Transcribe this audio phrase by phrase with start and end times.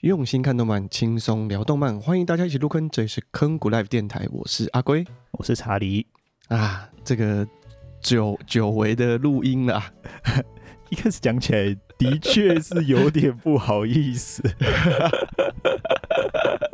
[0.00, 2.88] 用心看动漫，轻松聊动漫，欢迎大家一起入坑。
[2.88, 6.06] 这里是坑谷 Live 电台，我是阿龟，我是查理
[6.48, 6.88] 啊。
[7.04, 7.46] 这个
[8.00, 9.92] 久久违的录音啊，
[10.88, 14.42] 一开始讲起来的确是有点不好意思，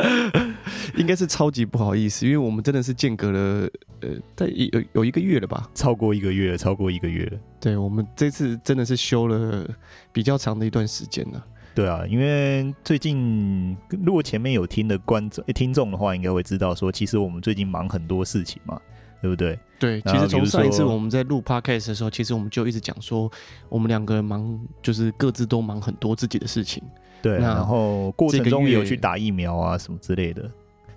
[0.94, 3.68] 应该是超级不好意思，因为我们真的是间隔了
[4.02, 7.38] 呃，在有有一个月了吧，超过一个月了，超过一个月了。
[7.60, 9.68] 对，我们这次真的是休了
[10.12, 11.44] 比较长的一段时间了。
[11.76, 18.80] 对啊，因为最近如果前面有听的观众、听众的话，应该会知道说，其实我们最近忙很多事情嘛，
[19.20, 19.58] 对不对？
[19.78, 23.30] 对，其实从上一次我们在录 podcast 的时候，其实我们就一直讲说，
[23.68, 26.82] 我们两个人忙，就是各自都忙很多自己的事情。
[27.20, 30.50] 对，然后过程中也有去打疫苗啊什么之类的。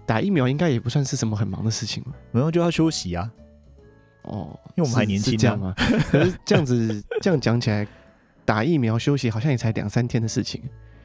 [0.05, 3.30] 打疫苗应该也不算是什么很忙的事情，没有就要休息啊。
[4.21, 5.73] 哦，因为我们还年轻，这样啊。
[6.09, 7.85] 可是这样子这样讲起来。
[8.49, 10.59] 打疫苗休息好像也才两三天的事情，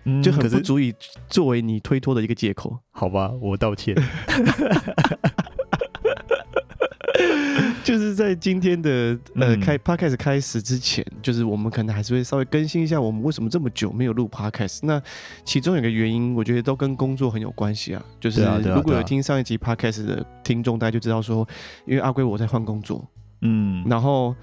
[0.04, 0.94] 嗯，就很不足以
[1.28, 2.74] 作为你推脱的一个借口。
[2.90, 3.94] 好吧，我道歉。
[7.84, 14.78] 就是在今天的呃开 podcast 开始之前，就是我们可能还是会稍微更新一下我们为什么这么久没有录 podcast。
[14.82, 14.98] 那
[15.44, 18.02] 其中有个原因，我觉得都跟工作很有关系啊。
[18.18, 18.42] 就是
[18.74, 21.46] 如果有听上一集 podcast 的听众，大家就知道说，
[21.84, 23.06] 因为阿龟我在换工作，
[23.42, 24.34] 嗯，然后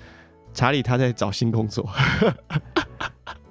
[0.53, 1.89] 查理他在找新工作。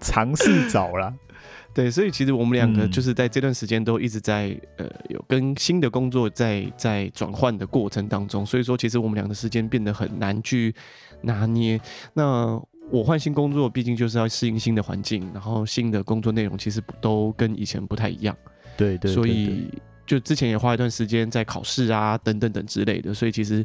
[0.01, 1.15] 尝试找了，
[1.73, 10.75] 对，所以其实我们两个就是在这段时间都一直在呃有跟新的工作在在转换的过程当中，所以说其实我们俩的时间变得很难去
[11.23, 11.81] 拿捏。
[12.15, 18.37] 那我换新工作，毕竟就是要适应新的环境，然后新的工作内容其实都跟以前不太一样。
[18.77, 19.69] 对对，所以
[20.07, 23.65] 就之前也花一段时间在考试啊等等等之类的，所以其实。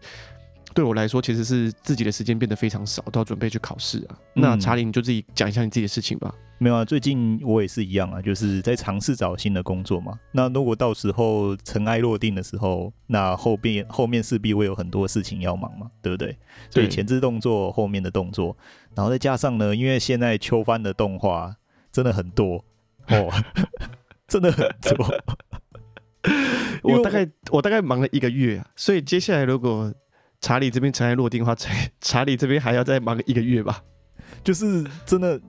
[0.76, 4.20] 对我来说，其实是自己的时间变得非常少，都要准备去考试啊。
[4.36, 6.36] 嗯、那查理，你就自己讲一下你自己的事情吧。
[6.58, 10.20] 没有啊，最近我也是一样啊，就是在尝试找新的工作嘛。
[10.34, 16.38] 那如果到时候尘埃落定的时候，那后边后面势必会有很多事情要忙嘛，对不对？
[16.70, 18.56] 所以前置动作，后面的动作，
[18.94, 21.56] 然后再加上呢，因为现在秋番的动画
[21.90, 22.64] 真的很多
[23.08, 23.32] 哦，
[24.28, 25.24] 真的很多。
[26.84, 29.94] 我大概我大概忙了一个月啊，所以接下来如果。
[30.42, 33.84] 查理这边尘埃落定的话，查查理这边还要再忙一个月吧？
[34.44, 35.40] 就是真的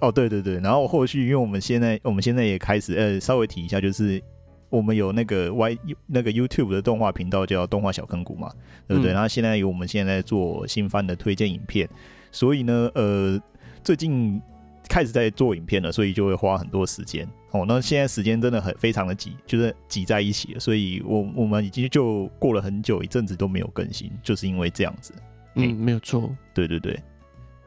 [0.00, 0.58] 哦，对对对。
[0.60, 4.22] 然后后续，因为我们现在我们现在也开始呃，稍微提一下，就是
[4.68, 8.52] 我们有那个 Y 那个 YouTube 的动画频道叫动画小坑谷嘛，
[8.86, 9.12] 对不对？
[9.12, 11.88] 嗯、然后现在有我们现在做新番的推荐影片，
[12.30, 13.40] 所以呢，呃，
[13.82, 14.40] 最近。
[14.88, 17.64] 开始在做影片了，所以就会花很多时间哦。
[17.66, 25.14] 那现在时间真的很非常的挤，就是挤在一起了，所以我我们已经就过了很久一阵子都没有更新，就是因为这样子。
[25.54, 26.30] 嗯，没有错。
[26.52, 26.98] 对对对。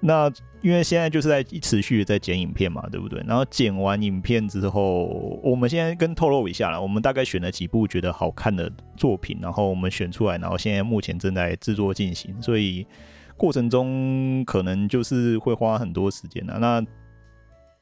[0.01, 0.31] 那
[0.61, 3.21] 因为现在就是在持续的在剪影片嘛，对不对？
[3.27, 12.87] 然后剪完影片之后，我们现在跟透露一下了，我们大概选了几部觉得好看的作品，然后我们选出来，然后现在目前正在制作进行，所以
[13.35, 16.57] 过程中可能就是会花很多时间的。
[16.59, 16.81] 那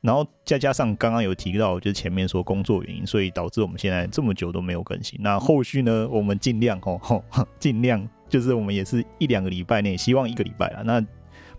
[0.01, 5.19] 然后再加上刚刚有提到，就是前面说工作原因，所以导致我们现在这么久都没有更新。
[5.21, 7.23] 那后续呢，我们尽量吼吼，
[7.59, 10.81] 尽量就是我们也是一两个礼拜内，希望一个礼拜啦。
[10.83, 11.03] 那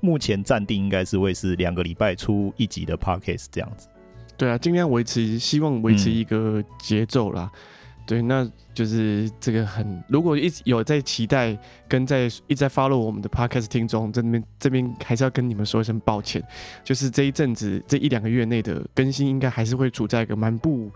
[0.01, 3.89] 目前暂定应该是会是两个礼拜出一集的 podcast 这样子。
[4.37, 7.51] 对啊，尽量维持，希望维持一个节奏啦。
[7.53, 7.59] 嗯
[8.09, 11.55] 对，那就是这个很，如果一直有在期待
[11.87, 16.43] 跟在一直在 follow 我们的 podcast 听众，这边这边还是要跟你们说一声抱歉，
[16.83, 20.91] 就是这一阵子这一两个月内的更新，应该还是会处在一个蛮不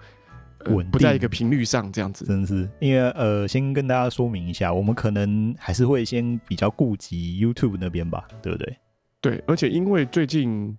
[0.68, 2.24] 稳、呃、不在一个频率上这样子。
[2.24, 8.74] 真的是，因为呃，先跟大家说明一下，我们可能还是会先比较顾及 YouTube 那边吧，对不对？
[9.20, 10.74] 对，而且因为最近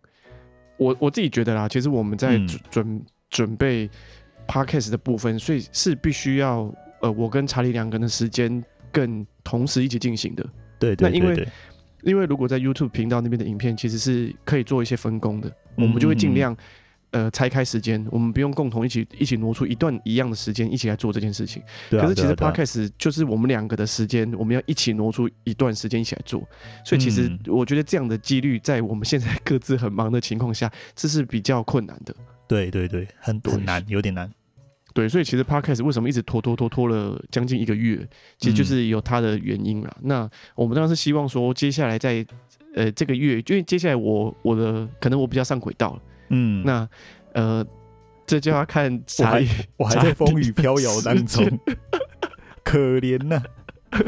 [0.78, 2.40] 我我自己觉得啦，其实我们在
[2.72, 3.88] 准、嗯、准备。
[4.48, 10.44] Podcast 的部分，所以是必须要呃，我跟查理两个人的时间更同时一起进行的。
[10.80, 11.10] 对对对对。
[11.10, 11.48] 那因为
[12.04, 16.56] 因为如果在 YouTube 频道那边的影片，其实是可以做一些分工的，我们就会尽量
[17.12, 21.64] 呃拆开时间，我们不用共同一起一起挪出一段一样的时间一起来做这件事情。
[21.90, 22.04] 对啊。
[22.04, 26.46] 可是其实 Podcast 就是我们两个的时间，我们要一起挪出一段时间一起来做。
[26.84, 32.14] 所以其实我觉得这样的几率，在我们现在各自很忙的情况下，这是比较困难的。
[32.54, 34.30] 对对对，很很难，有点难。
[34.94, 38.08] 对，所以其实 Podcast 为什么一直拖拖拖拖了将近一个月，
[38.38, 39.92] 其实就是有它的原因啦。
[40.02, 42.24] 嗯、那我们当然是希望说，接下来在
[42.76, 46.88] 呃这个月，因为接下来我我的可能我比较上轨道了，嗯，那
[47.34, 47.66] 呃
[48.28, 49.48] 这就要看查理，
[49.78, 51.60] 我还在风雨飘摇当中，
[52.64, 53.42] 可怜呐、
[53.90, 54.00] 啊。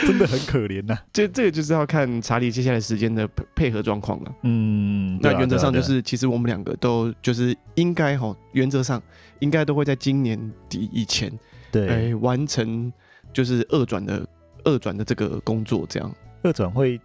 [0.06, 0.98] 真的很可怜呐。
[1.12, 4.34] 这这个就是要看查理接下来时间的配合状况了。
[4.42, 9.02] 嗯，那原则上就是，其实我们两个都就是应该哈，原则上
[9.38, 10.38] 应该都会在今年
[10.68, 11.30] 底以前，
[11.70, 12.92] 对，哎，完成
[13.32, 14.26] 就是二转的
[14.64, 16.12] 二转的这个工作，这样。
[16.42, 17.00] 二转会。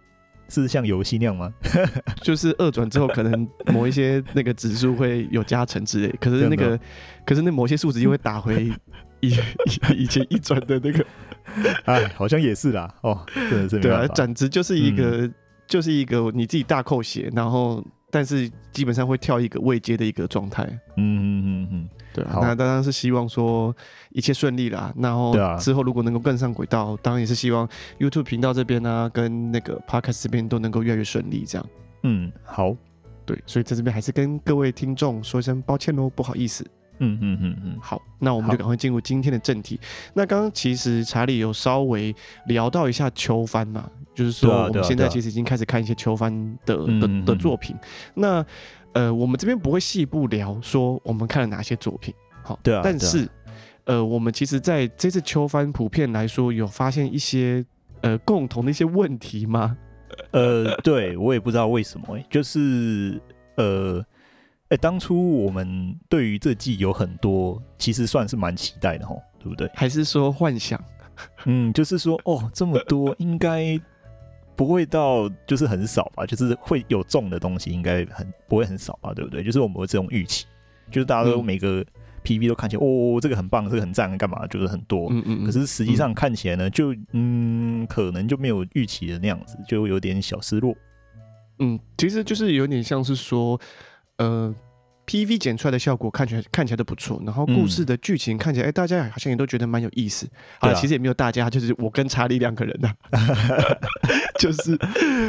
[0.48, 1.52] 是像游戏那样吗？
[2.22, 6.78] 就是二转之后，可能某一些那个指数会有加成之类，可是那个，
[7.26, 8.70] 可是那某些数值又会打回
[9.28, 11.06] 以以 前一转的那个，
[11.86, 12.92] 哎，好像也是啦。
[13.02, 15.34] 哦，真的是对啊，转职就是一个、嗯，
[15.66, 20.64] 就是一个你自己大扣血，然后但是基本上会跳一个未接的一个状态。
[20.96, 21.88] 嗯嗯嗯嗯。
[22.14, 23.76] 对啊，那当然是希望说
[24.10, 24.90] 一切顺利啦。
[24.96, 27.68] 然后之后如果能够更上轨道，啊，当然也是希望
[27.98, 31.44] YouTube 频道这边呢，啊，跟那个 Podcast 这边都能够越来越顺利。
[31.46, 31.68] 这样，
[32.04, 32.74] 嗯，好，
[33.26, 36.66] 对，所以在这边还是跟各位听众说一声抱歉喽，不好意思。
[36.98, 39.78] 嗯嗯嗯嗯，好，那我们就赶快进入今天的正题。
[40.14, 42.14] 那刚刚其实查理有稍微
[42.46, 46.32] 聊到一下秋帆嘛，就是说我们现在其实已经开始看一些秋帆
[46.64, 47.76] 的的的，作品。
[48.14, 48.44] 那
[48.92, 52.80] 呃，我们这边不会细部聊说我们看了哪些作品，好，对啊。
[52.82, 53.28] 但是，啊、
[53.84, 57.64] 呃，我们其实在这次秋帆普遍来说，有发现一些
[58.00, 59.76] 呃共同的一些问题吗？
[60.30, 63.20] 呃，对我也不知道为什么、欸，就是
[63.56, 64.02] 呃，
[64.80, 69.70] 当初我们对于这季有很多其实算是蛮期待的吼，对不对？
[69.74, 70.82] 还是说幻想？
[71.44, 73.78] 嗯，就是说哦，这么多应该。
[74.58, 79.44] 不会到就是很少吧，就是会有中的东西，应该很不会很少吧，对不对？
[79.44, 80.46] 就是我们有这种预期，
[80.90, 81.84] 就是大家都每个
[82.24, 84.46] PV 都看起来，嗯、哦，这个很棒，这个很赞，干嘛？
[84.46, 85.44] 就是很多，嗯嗯，嗯。
[85.44, 90.74] 可是实际上看起来呢，就嗯，可能就没有预期的那样子，就有点小失落。
[91.58, 93.60] 嗯，其实就是有点像是说，
[94.18, 94.54] 呃。
[95.08, 100.28] PV 剪出来的效果看起来看起来都不错，然后故事的剧情看起来，哎、嗯欸，大家好像也都觉得蛮有意思。
[100.58, 103.20] 啊，其实也没有大家，就是我跟查理两个人呐、啊，
[104.40, 104.76] 就是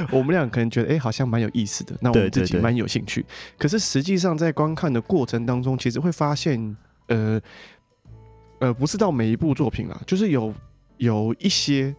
[0.09, 3.23] 我们俩可能觉得，哎、欸，好像蛮有意思的，那我们自己蛮有兴趣。
[3.55, 6.75] 可是实际上在观看的过程当中，其实会发现，
[7.09, 7.39] 呃
[8.57, 10.51] 呃，不是到每一部作品啊，就是有
[10.97, 11.95] 有一些，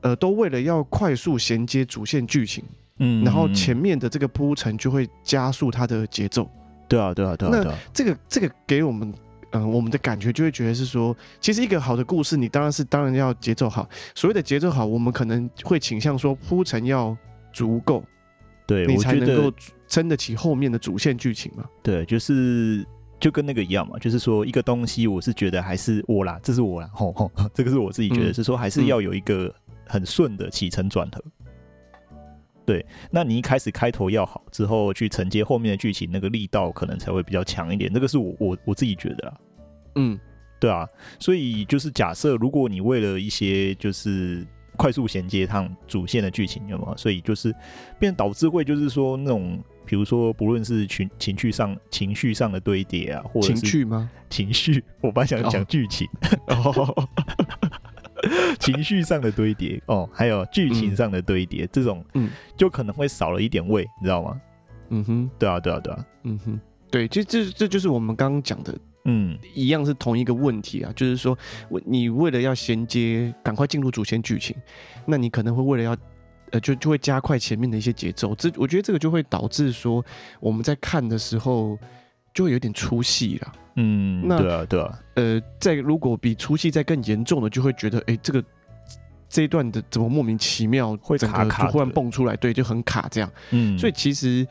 [0.00, 2.64] 呃，都为了要快速衔接主线剧情，
[3.04, 6.48] 嗯，然后前面的这个铺陈就会加速它的节奏。
[6.88, 7.62] 对啊，对啊，对啊。
[7.64, 9.12] 那这个这个给我们，
[9.50, 13.88] 嗯、呃，我们的感觉就会觉得是说，其实一个好的故事，你当然是当然要节奏好。
[14.14, 17.16] 所谓的节奏好，我们可能会倾向说铺陈要
[17.52, 18.04] 足够，
[18.66, 19.52] 对你才能够
[19.88, 21.64] 撑得起后面的主线剧情嘛。
[21.82, 22.86] 对，就是
[23.18, 29.52] 就跟那个一样嘛，就是说一个东西，我是觉得还是我啦，这是我啦，吼吼， 这个是我自己觉得是说，还是要有一个
[29.86, 31.24] 很顺的起承转合。
[32.64, 37.92] 对，那你一开始开头要好，之后去承接后面的剧情，那个力道可能才会比较强一点。
[37.92, 39.34] 这个是我我我自己觉得啊，
[39.96, 40.18] 嗯，
[40.60, 40.88] 对啊，
[41.18, 46.96] 所以就是假设如果你为了一些就是快速衔接趟主线的剧情，有没有？
[46.96, 47.54] 所以就是
[47.98, 54.10] 变导致会就是说那种，比如说不论是情情绪上情绪上的堆叠啊，或者是情绪吗？
[54.30, 56.08] 情绪，我本来想讲剧情。
[56.46, 57.08] 哦
[58.60, 64.40] 情绪上的堆叠哦，还有剧情上的堆叠，嗯，这种嗯，就可能会少了一点味，你知道吗？
[64.90, 66.60] 嗯哼，对啊，对啊，对啊，嗯哼，
[66.90, 68.76] 对，这这这就是我们刚刚讲的，
[69.06, 71.36] 嗯，一样是同一个问题啊，就是说，
[71.86, 74.54] 你为了要衔接，赶快进入主线剧情，
[75.06, 75.96] 那你可能会为了要，
[76.50, 80.04] 呃，就就会加快前面的一些节奏，这我觉得这个就会导致说，
[80.38, 81.78] 我们在看的时候
[82.34, 83.52] 就会有点出戏了。
[83.76, 88.44] 嗯，那对啊，对啊，呃，在如果比初期再更严重的，就会觉得，哎、欸，这个
[89.28, 93.32] 这一段的怎么莫名其妙会卡卡，就忽然蹦出来，对，就很卡这样。
[93.50, 94.46] 嗯，所以其实，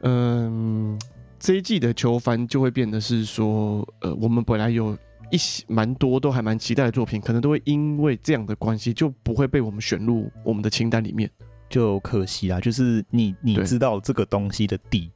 [0.00, 0.98] 嗯、呃，
[1.38, 4.96] 这一季的球番就会变得是说，呃，我们本来有
[5.30, 11.30] 一些蛮多都还蛮期待的作品，可能都会因为这样的关系，就不会被我们选入我们的清单里面，
[11.70, 12.60] 就可惜啦。
[12.60, 15.10] 就是你你知道这个东西的底，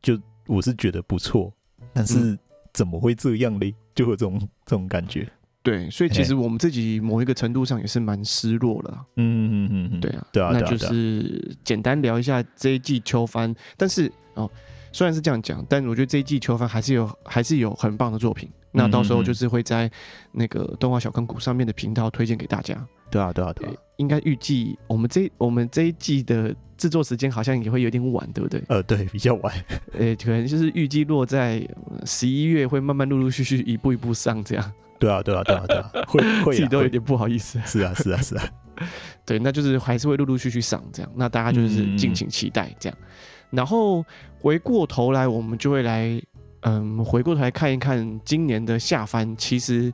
[0.00, 1.52] 就我是觉得不错。
[1.92, 2.38] 但是
[2.72, 3.74] 怎么会这样嘞？
[3.94, 5.26] 就会有这种这种感觉。
[5.62, 9.06] 对，所以其实我们自己某一个程度上也是蛮失落了。
[9.16, 13.52] 嗯嗯嗯，对啊，对啊，那就是简单聊一下这一季秋番。
[13.76, 14.48] 但是哦，
[14.96, 18.48] 虽然是这样讲，但我觉得这一季秋番还是有还是有很棒的作品。
[18.72, 19.90] 那到时候就是会在
[20.32, 22.74] 那个动画小坑谷上面的频道推荐给大家。
[23.10, 23.74] 对啊，对啊，对啊。
[23.98, 28.62] 应该预计我们这我们这一季的制作时间好像也会有点晚，对不对？
[28.68, 29.54] 呃，对，比较晚。
[29.92, 31.62] 呃，可能就是预计落在
[32.06, 34.72] 十一月，会慢慢陆陆续续一步一步上这样。
[34.98, 37.60] 对啊，对啊，对啊，对啊，会 会、啊、自己都有点不好意思。
[37.66, 38.48] 是啊，是啊，是啊。
[39.26, 41.12] 对，那就是还是会陆陆续续上这样。
[41.14, 42.98] 那大家就是敬请期待这样。
[43.00, 43.06] 嗯、
[43.50, 44.04] 然后
[44.40, 46.20] 回过头来，我们就会来，
[46.60, 49.92] 嗯，回过头来看一看今年的下番，其实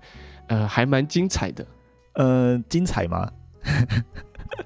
[0.49, 1.66] 呃还蛮精彩的。
[2.14, 3.30] 呃，精彩吗？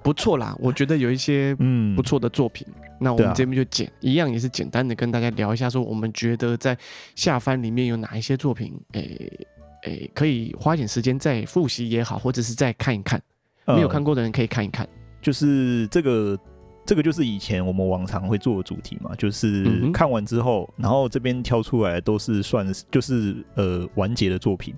[0.02, 2.66] 不错啦，我觉得有一些嗯不错的作品。
[2.69, 6.76] 嗯、那我们这边就简、啊、一样也是简单的跟大家聊一下，说我们觉得在
[7.14, 9.47] 下番里面有哪一些作品，诶、欸、
[9.85, 13.23] 诶、欸，可以花一点时间再复习也好，或者是再看一看，
[13.66, 14.85] 没有看过的人可以看一看。
[14.87, 16.37] 呃、就是这个
[16.87, 24.75] 这个就是以前我们往常会做的主题嘛，就是看完之后，然后这边挑出来都是算就是呃完结的作品。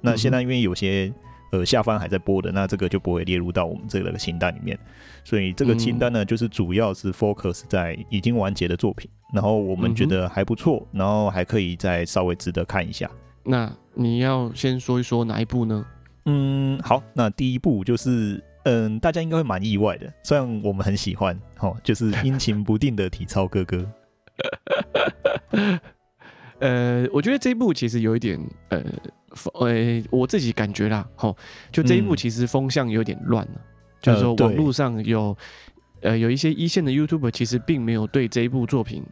[0.00, 1.12] 那现在因为有些。
[1.52, 4.78] 呃，下方还在播的，那这个就不会列入到我们这个清单里面。
[5.22, 13.10] 所以这个清单呢，就是主要是 focus 在已经完结的作品，然后我们觉得还不错，然后还可以再稍微值得看一下。
[13.44, 15.84] 那你要先说一说哪一部呢？
[16.24, 23.86] 嗯，好，那第一部就是，嗯，大家应该会蛮意外的，虽然我们很喜欢，哦，就是阴晴不定的体操哥哥。
[26.60, 28.82] 呃，我觉得这一部其实有一点，呃。
[29.54, 31.34] 呃、欸，我自己感觉啦，吼，
[31.72, 33.62] 就这一部其实风向有点乱了，嗯、
[34.02, 35.34] 就是说网络上有，
[36.02, 39.02] 呃，有一些一线的 YouTuber 其实并没有对这一部作品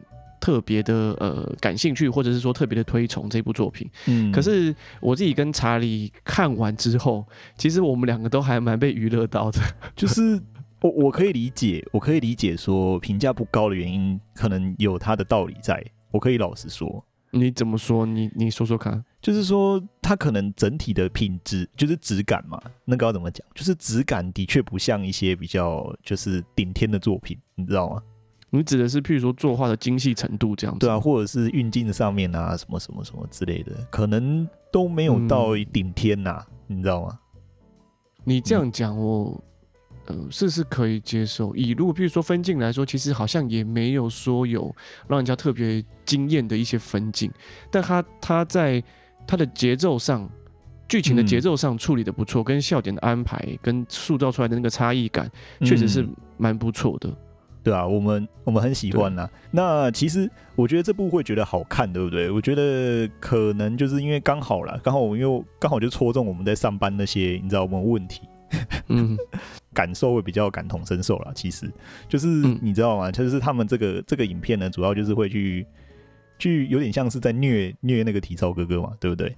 [0.41, 3.89] 特别的呃感兴趣，或者是说特别的推崇这部作品。
[4.07, 7.25] 嗯，可是我自己跟查理看完之后，
[7.57, 9.61] 其实我们两个都还蛮被娱乐到的，
[9.95, 10.41] 就是
[10.81, 17.05] 我我可以理解，我可以理解说评价不高的原因，可能有它的道理在，我可以老实说。
[17.33, 18.05] 你怎么说？
[18.05, 19.01] 你你说说看。
[19.21, 23.47] 就是说，它可能整体的品质就是质感嘛，那个要怎么讲？
[23.55, 28.01] 就是质感的确不像一些比较就是顶天的作品，你知道吗？
[28.51, 30.85] 你指的是譬如说作画的精细程度这样子？
[30.85, 37.19] 对啊，或者是运镜上面啊，什么什么什么之类的，可能都没有到顶天呐、啊，嗯、你知道吗？
[38.23, 39.43] 你这样讲我。
[40.07, 41.55] 嗯，是是可以接受。
[41.55, 44.75] 以如果譬如说分镜来说，其实好像也没有说有
[45.07, 47.31] 让人家特别惊艳的一些分镜，
[47.69, 48.83] 但他他在
[49.27, 50.27] 他的节奏上，
[50.89, 55.29] 剧情的节奏上处理的不错，嗯、跟笑点的安排跟塑造出来的那个差异感，
[55.59, 56.05] 确实是
[56.35, 57.15] 蛮不错的、嗯。
[57.63, 59.31] 对啊，我们我们很喜欢呐、啊。
[59.51, 62.29] 那其实我觉得这部会觉得好看，对不对？
[62.31, 68.21] 我觉得可能就是因为刚好啦，刚好我们又刚好就戳中我们在上班那些你知道我们问题。
[68.87, 69.17] 嗯。
[69.73, 71.71] 感受会比较感同身受啦，其实
[72.09, 72.27] 就是
[72.61, 73.09] 你知道吗？
[73.09, 75.65] 就是他们这个这个影片呢，主要就是会去
[76.37, 79.33] 去有点像是在虐虐那个体操哥哥嘛，对不对？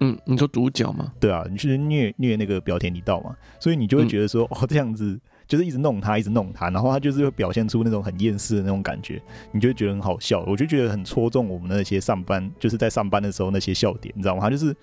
[0.00, 1.12] 嗯，你说主角嘛？
[1.20, 5.16] 对啊，你去虐虐那个表田里道嘛，所以你就会觉得说，哦，这样子
[5.48, 10.44] 就是一直弄他，一直弄他，然后他就是会表现出那种很厌世的那种感觉，你就会觉得很好笑。
[10.46, 14.42] 我就觉得很戳中我们那些上班，就是在上班的时候那些笑点，你知道吗？
[14.42, 14.76] 他就是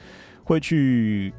[0.44, 1.34] 会去。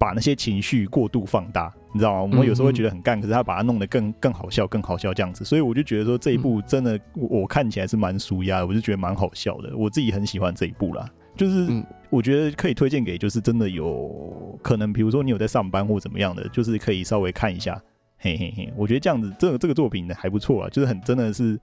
[0.00, 2.20] 把那些情绪过度放大，你知道吗？
[2.20, 5.44] 我们有时候会觉得很干，可是他把它弄得更更好笑，更好笑这样子。
[5.44, 9.76] 所以我就觉得说这一部真的，我看起来是蛮舒压的，我就觉得蛮好笑的。
[9.76, 11.66] 我自己很喜欢这一部啦，就是
[12.10, 17.76] 我觉得可以推荐给，就是真的有可能，比如说你有在上班或怎么样的，就是可以稍微看一下。
[18.18, 21.58] 嘿嘿嘿，我觉得这样子，这个这个作品呢还不错啊，就是很真的是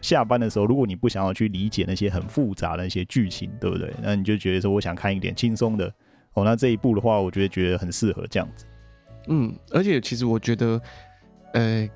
[0.00, 3.92] 下班的时候，如果你不想要去理解那些很复杂的那些剧情，对不对？
[4.02, 5.92] 那你就觉得说，我想看一点轻松的。
[6.34, 8.66] 哦，那这一部的话，我觉得觉得很适合这样子。
[9.28, 10.80] 嗯，而且其实我觉得，
[11.52, 11.88] 呃，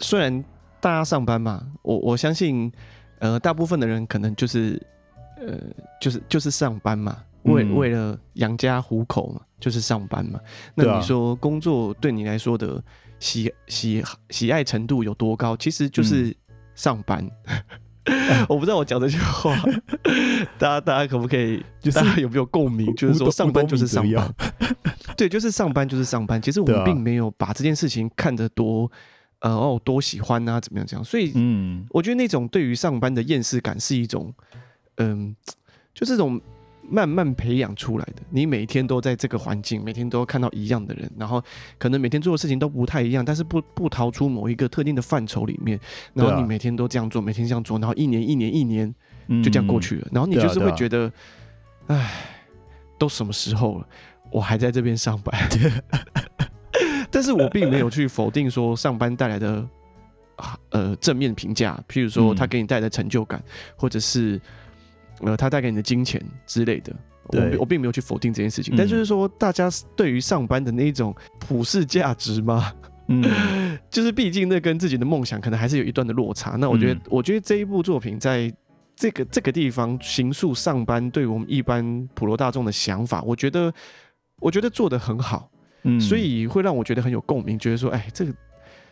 [0.00, 0.44] 虽然
[0.80, 2.70] 大家上班嘛，我我相信，
[3.20, 4.82] 呃，大部分的人可能就是，
[5.38, 5.56] 呃，
[6.00, 10.40] 就是就是上班嘛，为、嗯、为了养家糊口嘛，就是上班嘛。
[10.74, 12.82] 那你说工作对你来说的
[13.18, 15.56] 喜喜喜爱程度有多高？
[15.56, 16.36] 其实就是
[16.74, 17.24] 上班。
[17.48, 17.62] 嗯
[18.48, 19.52] 我不知道我讲这句话，
[20.60, 21.60] 大家大家可不可以？
[21.80, 22.94] 就是大家有没有共鸣？
[22.94, 24.34] 就是说上班就是上班，
[25.18, 26.40] 对，就是上班就是上班。
[26.40, 28.88] 其实我们并没有把这件事情看得多，
[29.40, 31.02] 呃哦，多喜欢啊，怎么样这样？
[31.02, 34.32] 所以，嗯，我觉得那种对于上班的厌世感是一种，
[34.98, 35.34] 嗯，
[35.92, 36.40] 就这种。
[36.88, 41.42] 慢慢培养出来的，你每天都在这个环境，每天都看到一样的人，然后
[41.78, 45.78] 可能每天做的事情都不太一样，但是不不逃出某一个特定的范畴里面，
[46.14, 48.94] 然后你每天都这样做，每天这样做，然后一年一年一年
[49.42, 51.10] 就这样过去了，嗯、然后你就是会觉得，
[51.88, 52.10] 哎、啊，啊、
[52.98, 53.88] 都什么时候了，
[54.30, 55.34] 我还在这边上班，
[57.10, 59.66] 但是我并没有去否定说上班带来的
[60.36, 63.42] 啊呃正面评价，譬如说他给你带来的成就感，
[63.76, 64.40] 或者是。
[65.20, 66.94] 呃，它带给你的金钱之类的，
[67.30, 67.52] 对。
[67.52, 72.72] 我我并没有去否定这件事情，嗯、但就是说，大家对于上班的那一种普世价值吗，
[73.08, 73.24] 嗯，
[73.90, 76.56] 就是毕竟那跟自己的梦想可能还是有一段的落差。
[76.56, 78.52] 那我觉得，嗯、我觉得这一部作品在
[78.94, 83.72] 这个这个地方形塑上班对我们一般普罗大众的想法，我觉得
[84.40, 85.50] 我觉得做的很好，
[85.84, 88.32] 嗯，所以会让我觉得很有共鸣，觉得说，哎，这个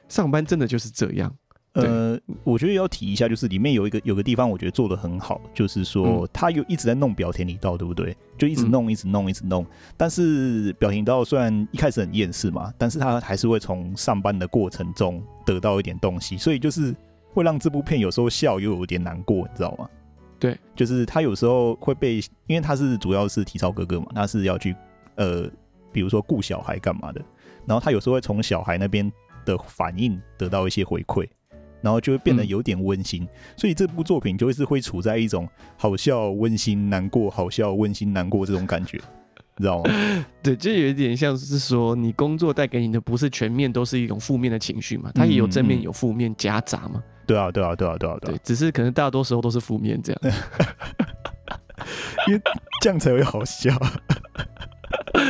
[0.09, 1.35] 上班真的就是这样。
[1.75, 8.17] 呃，我觉得要提一下，就是里面有一个有个地方，我觉得做的很好，就是说他有一直在弄表田里道，对不对？
[8.39, 9.67] 就一直弄，一直弄，一直弄。
[9.97, 16.95] 但是表田里道虽然一开始很厌世嘛，但是他还是会从上班的过程中得到一点东西，所以就是
[17.33, 19.89] 会让这部片有时候笑又有点难过，你知道吗？
[20.39, 24.77] 对，就是他有时候会被，因为他是主要是体操哥哥嘛，他是要去
[25.17, 25.51] 呃，
[25.91, 27.21] 比如说顾小孩干嘛的，
[27.67, 29.11] 然后他有时候会从小孩那边
[29.45, 31.27] 的反应得到一些回馈。
[31.85, 38.97] 然后就会变得有点温馨，嗯、所以这部作品就会是会处在一种好笑、温馨、难过、好笑、温馨、难过这种感觉，
[39.59, 39.91] 你知道吗？
[40.43, 47.03] 对，就有一点像是说，你工作带给你的不是全面都是一种负面的情绪嘛，它也有正面、有负面夹杂嘛。
[47.27, 50.35] 对啊，对啊，对啊，对啊，对啊，只是可能大多时候都是负面这样，
[52.29, 52.41] 因为
[52.81, 53.71] 这样才会好笑。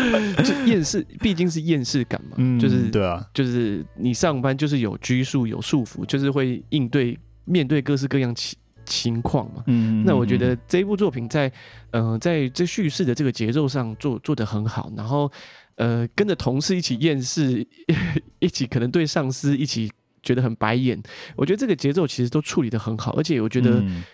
[0.45, 9.63] 就厌世，毕竟是厌世感嘛，嗯、就是对啊，就是你上班就是有拘束、有束缚，就是会应对面对各式各样情情况嘛。
[9.67, 11.51] 嗯，那我觉得这一部作品在
[11.91, 15.31] 呃在这叙事的这个节奏上做做得很好，然后
[15.77, 17.67] 呃跟着同事一起厌世，
[18.41, 19.91] 一起可能对上司一起
[20.23, 21.03] 觉得很白眼，
[21.37, 24.05] 我觉得这个节奏其实都处理得很好，而且我觉得、嗯、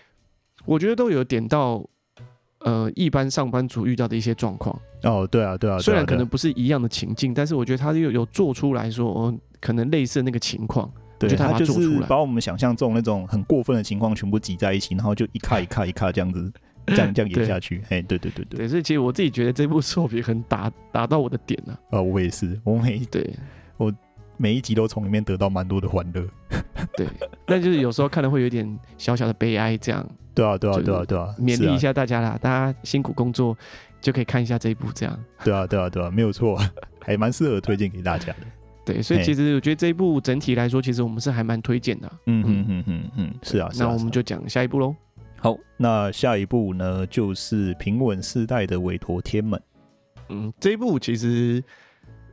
[0.65, 1.85] 我觉得都有点到。
[2.63, 4.77] 呃，一般上班族遇到的一些状况。
[5.03, 16.51] 哦，对啊，对啊，虽然可能不是一样的情境，但是我觉得他又有做出来说，哦，可能类似的那个情况，对，他，他就是把我们想象中那种很过分的情况全部挤在一起，然后就一卡一卡一卡这样子，
[16.87, 23.35] 这样 这样演下去，哎，对对对对，对，所以其实我自己觉得这部作品很打打到我的点了，啊，我也是，我每对。
[23.77, 23.91] 我
[24.41, 26.25] 每一集都从里面得到蛮多的欢乐，
[26.97, 27.05] 对，
[27.45, 30.03] 但就是有时候看了会有点小小的悲哀这样。
[30.33, 33.55] 对啊，对啊，对啊，对啊，勉励一下大家啦，啊、大家辛苦工作
[33.99, 35.23] 就可以看一下这一部，这样。
[35.43, 36.57] 对啊，对啊，对啊，没有错，
[36.99, 38.39] 还蛮适合推荐给大家的。
[38.83, 42.13] 对，所以其实我觉得这一部整体来说，其实我们是还蛮推荐的、啊。
[42.25, 43.69] 嗯嗯嗯嗯嗯，是啊。
[43.77, 44.95] 那我们就讲下一部喽。
[45.37, 49.61] 好，那下一部呢，就是平稳世代的委托天门。
[50.29, 51.61] 嗯，这一部其实，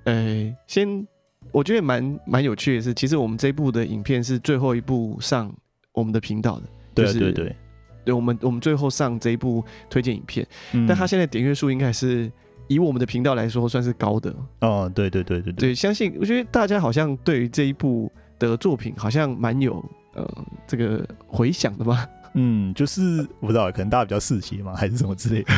[0.04, 1.06] 呃，先
[1.52, 5.52] 我觉得蛮蛮有趣的是，其实我们这一部的影片是最后一部上
[5.92, 6.62] 我们的频道的。
[6.94, 7.32] 对对对。
[7.32, 7.56] 就是
[8.04, 12.32] 对，我们我们最后上这一部推荐影片，嗯、但他现在点阅数应该是
[12.66, 14.34] 以我们的频道来说算是高的。
[14.60, 19.84] 哦，对对对对对，对，相信我觉得大家好像对于这一部的作品好像蛮有
[20.14, 20.26] 呃
[20.66, 22.08] 这个回响的吧？
[22.32, 25.52] 嗯，就是我不知道，可能大家比较嗜血嘛，还是什么之类的。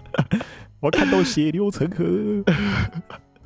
[0.80, 2.04] 我看到血流成河，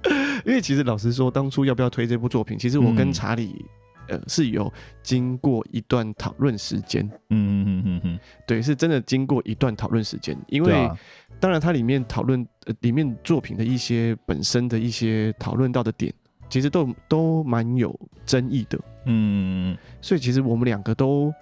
[0.46, 3.68] 因为其实老实说，当初要不要推这部作品，其实我跟查理、嗯。
[4.08, 4.72] 呃，是有
[5.04, 10.98] 经过一段讨论时间，嗯嗯嗯嗯嗯，对，是真的经过一段讨论时间，因为、啊、
[11.38, 16.12] 当然它里面讨论呃里面作品的一些本身的一些讨论到的点，
[16.48, 21.32] 其实都都蛮有争议的，嗯，所以其实我们两个都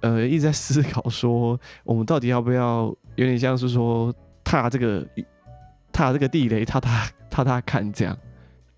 [0.00, 5.06] 呃一直在思考说，我们到底要不要有点像是说踏这个
[5.96, 8.16] 踏这个地雷，踏踏踏踏看这样，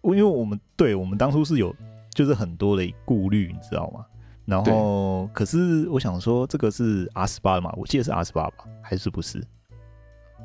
[0.02, 1.74] 因为我们对我们当初是有。
[2.14, 4.04] 就是很多的顾虑，你知道吗？
[4.44, 7.72] 然后，可是我想说，这个是 R 十八嘛？
[7.76, 8.64] 我记得是 R 十八吧？
[8.82, 9.40] 还是不是？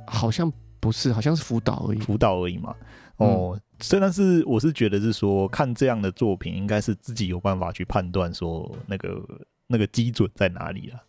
[0.05, 2.75] 好像不是，好像是辅导而已，辅导而已嘛。
[3.17, 9.19] 哦，虽然、嗯、是我是觉得是说，看这样的作品，应该是自己有办法去判断说那个
[9.65, 11.03] 那个基准在哪里了。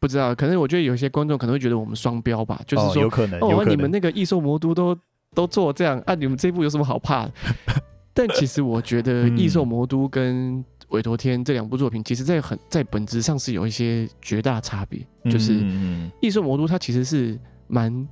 [0.00, 4.96] 不知道，可能我觉得有些观众可能会觉得我们双标吧，就是说，哦、有可能，哦，你们那个异兽魔都都
[5.34, 7.32] 都做这样，啊，你们这部有什么好怕的？
[8.12, 10.58] 但其实我觉得《异兽魔都》跟
[10.88, 15.00] 《委托天》这两部作品，其实在很在本质上是有一些绝大差别。
[15.30, 15.60] 就是
[16.20, 18.06] 《异兽魔都》它其实是蛮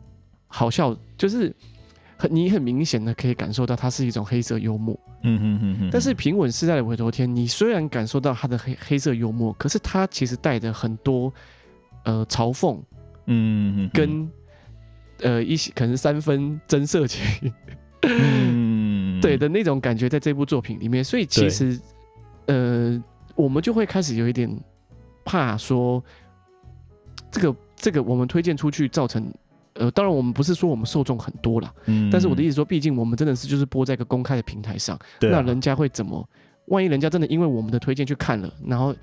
[0.47, 1.55] 好笑，就是
[2.17, 4.99] 很你很明显的可以感受到它是一种黑色幽默。
[5.25, 5.91] 嗯嗯嗯嗯。
[5.91, 11.31] 但是平稳世代的《委托天》，你虽然感受到它的黑黑色幽默，可是它其实带着很多
[12.05, 12.81] 呃嘲讽，
[13.27, 14.31] 嗯，跟
[15.23, 17.53] 呃一些可能三分真色情。
[18.03, 19.21] 嗯。
[19.21, 21.77] 对的那种感觉，在这部作品里面，所以其实，
[22.47, 23.03] 呃，
[23.35, 24.49] 我们就会开始有一点
[25.25, 26.01] 怕说，
[27.29, 29.29] 这个这个我们推荐出去造成，
[29.73, 36.25] 呃，当然我们不是说我们受众很多啦，嗯，但是我的意思说，毕竟我们真的是就是播在一个公开的平台上，对啊，那人家会怎么？
[36.67, 38.95] 万一人家真的因为我们的推荐去看了，然后，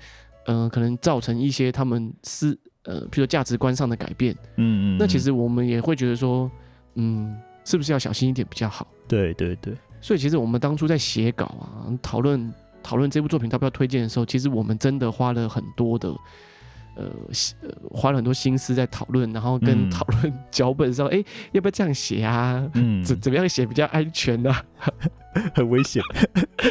[0.46, 6.50] 呃，可能造成一些他们思，呃，比如说价值观上的改变，嗯嗯，那其实我们也会觉得说，
[6.94, 8.86] 嗯，是不是要小心一点比较好？
[9.06, 9.74] 对对对。
[10.00, 16.08] 所以其实我们当初在写稿啊，讨论讨论这部作品要不要推荐的时候，其实我们真的花了很多的，
[16.94, 17.10] 呃，
[17.62, 21.16] 呃花了很多心思在讨论，然后跟讨论 脚本上，哎、
[21.52, 22.64] 要不要这样写啊？
[22.74, 24.62] 嗯， 怎怎么样写比较安全呢、啊？
[25.54, 26.00] 很危险。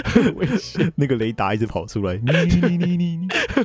[0.05, 3.63] 很危险，那个雷达一直跑出来，你你你你，这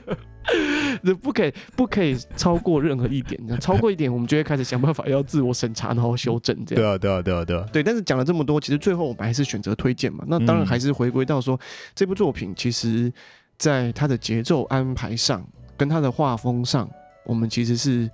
[1.22, 6.82] 不可以不可以超过任何一点，超过一点我们就会开始想办法要自我审查，然后修正这样。
[6.82, 7.82] 对啊对啊对啊对啊，对。
[7.82, 10.24] 但是讲了这么多，其实最后我们还是选择推荐嘛。
[10.28, 11.60] 那当然还是回归到说，嗯、
[11.94, 13.12] 这部作品其实
[13.58, 16.88] 在它的节奏安排上，跟它的画风上，
[17.24, 18.10] 我们其实是。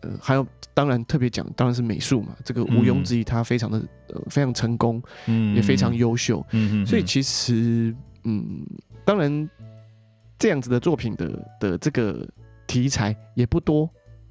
[0.00, 8.64] 呃，还有，当然特别讲，当然是美术嘛，这个毋庸置疑，它非常的呃非常成功，嗯，也非常优秀，嗯嗯，所以其实，嗯，
[9.04, 9.50] 当然
[10.38, 12.26] 这样子的作品的的这个
[12.66, 13.88] 题材也不多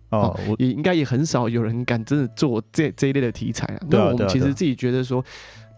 [0.09, 3.81] 哦，也应该也很少有人敢真的做这这一类的题材啊。
[3.89, 5.23] 那我们其实自己觉得说，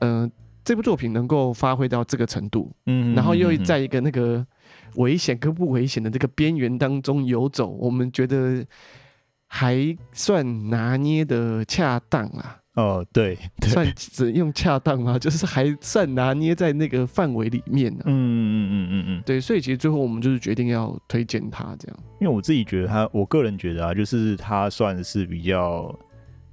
[0.01, 0.31] 嗯、呃，
[0.63, 4.45] 这部作品能够发挥到这个程度，嗯，然后又在一个那个
[4.95, 8.65] 危险跟不危险的这个边缘当中游走，我们觉得。
[9.51, 12.59] 还算拿捏的恰当啊！
[12.75, 15.17] 哦，对，对 算只用恰当吗？
[15.19, 18.07] 就是还算拿捏在那个范围里面呢、啊。
[18.07, 21.97] 嗯嗯嗯嗯嗯嗯，对，所以其实最后我们就是决定要推荐他这样。
[22.21, 25.93] 因为我自己觉得他，我个人觉得啊，就是他算是比较，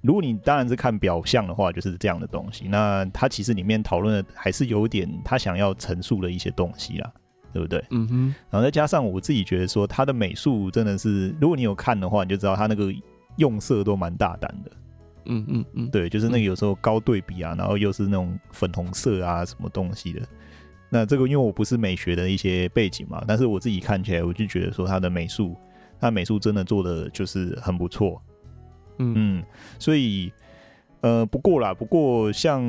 [0.00, 2.66] 如果你当然是看表象的话，就是这样的东西。
[2.68, 7.12] 那他其实里面讨论的还是有点他想要陈述的一些东西啦。
[7.52, 7.82] 对不对？
[7.88, 12.92] 嗯哼，然后再加上我自己觉得说，他的美术真的是，如果你有看的话，你就知道他那个
[13.36, 14.70] 用色都蛮大胆的。
[15.28, 20.22] 嗯嗯嗯，对，就是那个有时候高对比啊，然后又是那种粉红色啊什么东西的。
[20.88, 25.56] 那这个因为我不是美学的一些背景嘛，但是我自己看起来，我就觉得说他的美术，
[26.00, 28.22] 他美术真的做的就是很不错。
[28.98, 29.44] 嗯嗯，
[29.78, 30.32] 所以
[31.00, 32.62] 呃，不过啦，不过像。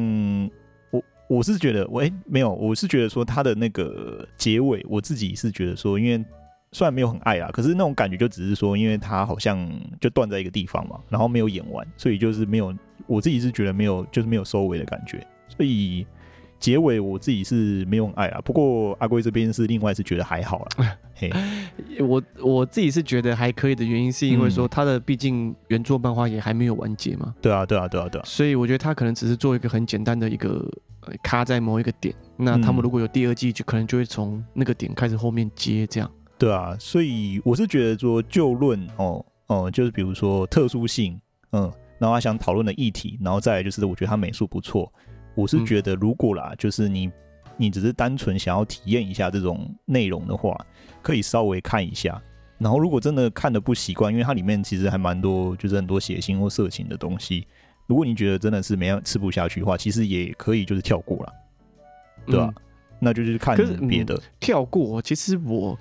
[0.89, 6.23] 我我是觉得，喂、欸、没有，我是觉得说他的那个结尾，我自己是觉得说，因为
[6.71, 12.75] 虽然没有很爱啊，可是那种感觉就只是说，因为他好像就断在一个地方嘛，然后没有演完，所以就是没有，
[13.06, 16.06] 我自己是觉得没有，就是没有收尾的感觉，所以
[16.60, 18.41] 结尾我自己是没有很爱啊。
[18.41, 20.97] 不过阿龟这边是另外是觉得还好啦。
[21.15, 21.32] 嘿，
[21.99, 27.34] 我我自己是觉得还可以的原因，是因为说他的毕竟原作漫画也还没有完结嘛。
[27.41, 28.23] 对啊，对啊，对啊，对啊。
[28.25, 30.69] 所以我觉得他可能只是做一个很简单的一个。
[31.23, 36.12] 卡在某一个点，那他们如果有第二季，就可能就会从那个点开始后面接这样。
[36.38, 41.19] 对啊，所以我是觉得说就论哦哦，就是比如说特殊性，
[41.52, 41.62] 嗯，
[41.97, 44.91] 然后他想讨论的议题，然后再来就是我觉得他美术不错。
[45.34, 47.12] 我是觉得如果啦，就是你
[47.58, 50.56] 你只是单纯想要体验一下这种内容的话，
[51.02, 52.21] 可以稍微看一下。
[52.58, 57.45] 然后如果真的看的不习惯，因为它里面其实还蛮多，就是很多血腥或色情的东西。
[57.86, 61.34] 如果你觉得真的是没有吃不下去的话，其实也可以就是跳过了，
[62.26, 62.52] 对吧？
[62.56, 62.63] 嗯、
[63.00, 63.56] 那就是看
[63.88, 65.00] 别的、嗯、跳过。
[65.02, 65.80] 其实我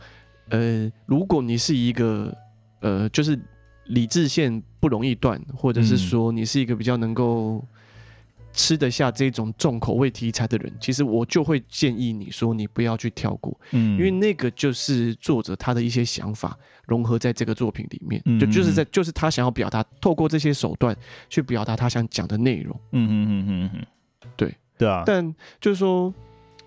[0.50, 2.36] 呃，如果你是一个
[2.80, 3.38] 呃，就是
[3.86, 7.64] 理智线不容易断，或者是说你是一个比较能够
[8.52, 16.56] 吃得下这种重口味题材的人，其实我就会建议你说你不要去跳过，嗯，因为那个就是作者他的一些想法。
[16.86, 20.96] 融合在这个作品里面，就就是在就是他想要表达，透过这些手段
[21.28, 22.80] 去表达他想讲的内容。
[22.92, 23.86] 嗯嗯嗯嗯嗯，
[24.36, 25.02] 对对啊。
[25.04, 26.14] 但就是说，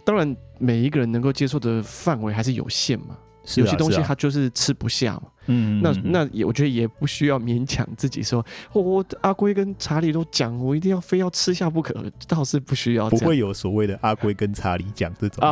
[0.04, 3.18] 当然每一个人能够接受的范围还是有限嘛。
[3.58, 5.24] 有些东西他就是吃不下嘛。
[5.48, 11.94] 嗯，那那也我觉得也不需要勉强自己说，我阿龟跟查理都讲，我一定要非要吃下不可，
[12.28, 13.10] 倒是不需要。
[13.10, 15.42] 不会有所谓的阿龟跟查理讲这种。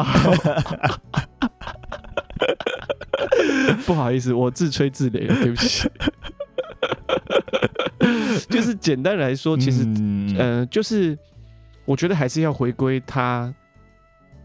[3.86, 5.90] 不好意思，我自吹自擂了，对不起。
[8.50, 11.18] 就是简单来说，其实，嗯、呃，就是
[11.86, 13.52] 我觉得还是要回归他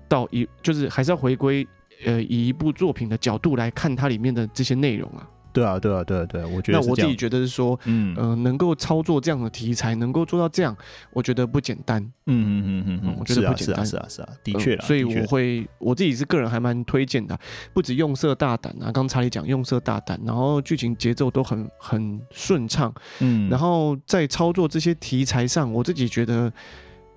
[0.09, 1.67] 到一，就是还是要回归
[2.05, 5.29] 呃，以一部作品的角度来看它里面的这些内容啊。
[5.55, 6.81] 对啊，对啊，对啊，对啊，我觉得。
[6.81, 10.75] 那我自己觉得是说，嗯，呃，能够操作这样的题材，能够做到这样，
[11.13, 12.03] 我觉得不简单。
[12.25, 13.85] 嗯嗯嗯嗯嗯，我觉得不简单。
[13.85, 14.87] 是啊，是啊，的确、呃。
[14.87, 17.39] 所以我会，我自己是个人还蛮推荐的，
[17.75, 22.91] 不止用色大胆啊，刚查理讲用色大胆，然后剧情节奏都很很顺畅。
[23.21, 26.51] 嗯，然后在操作这些题材上，我自己觉得，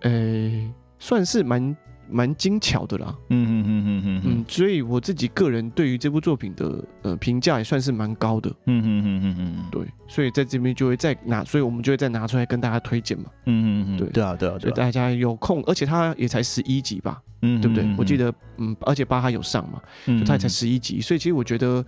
[0.01, 1.73] 呃、欸，算是蛮。
[2.09, 17.85] 蛮精巧的啦，嗯嗯嗯嗯嗯嗯，所以我自己个人对于这部作品的呃评价也算是蛮高的，嗯嗯嗯嗯嗯，对，所以在这边就会再拿，所以我们就会再拿出来跟大家推荐嘛，嗯嗯嗯，对对啊对啊，所以大家有空，而且它也才十一集吧，嗯，对不对？
[17.97, 21.83] 我记得，嗯，而且八哈有上嘛，就它也才十一集，所以其实我觉得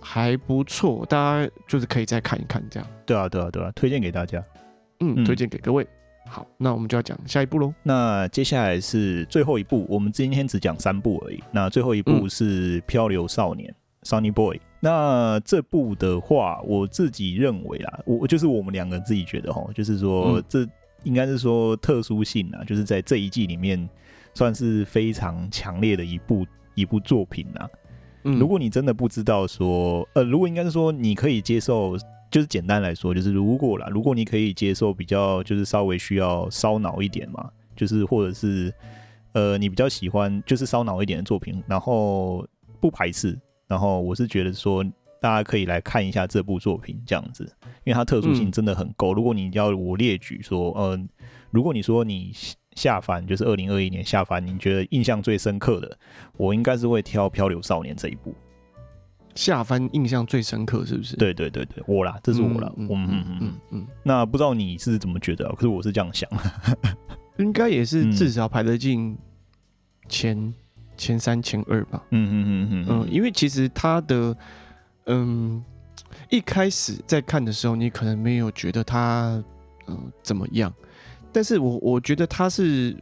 [0.00, 4.42] 还不错，大家就是可以再看一看这样，对啊对啊对啊，推荐给大家，
[5.00, 5.86] 嗯，推荐给各位。
[6.26, 7.74] 好，那我们就要讲下一步喽。
[7.82, 11.42] 那接下来是最后一步，我们今天只讲三部而已。
[11.50, 13.74] 那最后一部是《漂流少年》
[14.08, 14.60] （Sunny Boy）。
[14.80, 20.66] 那这部的话，我自己认为啦，我就是我们两个自己觉得哈，就是说这
[21.04, 23.88] 应该是说特殊性啊，就是在这一季里面
[24.34, 27.70] 算是非常强烈的一部一部作品呐、啊。
[28.24, 31.96] 嗯，如果你真的不知道说，呃，如果应该是说你可以接受，
[32.32, 38.74] 就是简单来说，就是如果啦，如果你可以接受比较就是稍微需要烧脑一点嘛，就是或者是
[39.34, 42.44] 呃你比较喜欢就是烧脑一点的作品，然后
[42.80, 44.82] 不排斥，然后我是觉得说
[45.20, 47.44] 大家可以来看一下这部作品这样子，
[47.84, 49.12] 因为它特殊性真的很够。
[49.12, 50.98] 嗯、如果你要我列举说，呃，
[51.52, 52.32] 如果你说你。
[52.74, 55.98] 下凡就是二零二一年下凡，你觉得印象最深刻的，
[56.38, 58.34] 我应该是会挑《漂流少年》这一部。
[59.34, 61.16] 下翻印象最深刻是不是？
[61.16, 62.72] 对对对对，我啦，这是我啦。
[62.76, 63.86] 嗯嗯嗯嗯嗯。
[64.02, 65.48] 那不知道你是怎么觉得？
[65.54, 66.28] 可是我是这样想，
[67.38, 69.16] 应该也是至少排得进
[70.08, 70.54] 前、嗯、
[70.96, 72.02] 前三、前二吧。
[72.10, 74.36] 嗯嗯嗯嗯嗯，因为其实他的
[75.06, 75.64] 嗯
[76.30, 79.42] 一开始在看的时候，你可能没有觉得他
[79.86, 80.72] 嗯、呃、怎么样。
[81.32, 82.94] 但是我我觉得他是，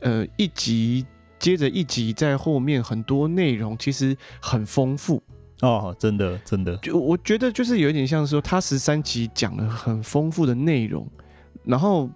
[0.00, 1.06] 呃，一集
[1.38, 5.22] 接着一集，在后面很多内容其实很丰富
[5.62, 11.06] 哦，真的真的，就我觉得就是有一点像说，他十三集讲了很丰富的内容，
[11.64, 12.08] 然后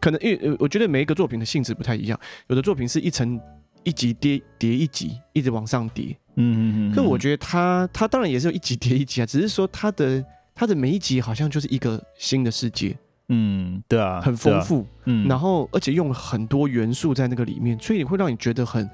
[0.00, 3.40] 可能因为我觉得每一个作品的性质不太一样，有的作品是一层
[3.82, 12.96] 一集叠叠一集，一直往上叠，嗯嗯嗯，可我觉得他他当然也是有一集叠一集啊，只是说他的他的每一集好像就是一个新的世界。
[13.28, 18.84] 嗯，对啊，很丰富，啊、嗯，然后而且用了很多元素在那个里面，所以会让你觉得很，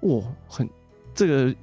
[0.00, 0.66] 哇，很
[1.14, 1.54] 这个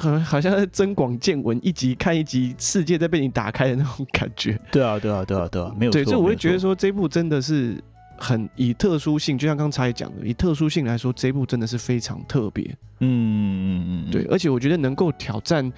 [0.00, 4.58] 很好像在增广见闻，一集看一集，世界在被你打开的那种感觉。
[4.72, 5.92] 对啊，对啊，对啊，对啊，没有。
[5.92, 7.76] 对，所以我会觉得说这部真的是
[8.16, 12.64] 很以特殊性，就像刚才讲的，以特殊性来说，这一部真的是非常特别。
[13.00, 15.70] 嗯嗯嗯，对，而且我觉得能够挑战，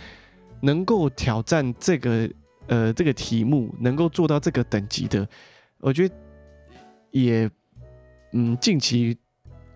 [0.60, 2.30] 能够挑战这个
[2.68, 5.28] 呃这个题目，能够做到这个等级的。
[5.80, 6.14] 我觉得
[7.10, 7.50] 也，
[8.32, 9.16] 嗯，近期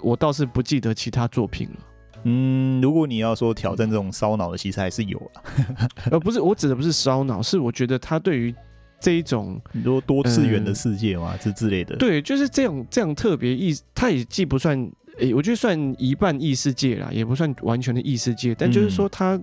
[0.01, 1.77] 我倒是不记得其他作品了。
[2.25, 5.43] 嗯，如果你要说挑战这种烧脑的，其实还是有了。
[6.11, 8.55] 呃，不是，我指的不是烧脑，是我觉得他对于
[9.01, 11.97] 这一种很多多次元的世界嘛，这、呃、之类的。
[11.97, 14.79] 对，就是这种这样特别异，他也既不算，
[15.19, 19.41] 诶、欸，我觉得算一半异世界啦，也不算完全的异世界，但就是说他，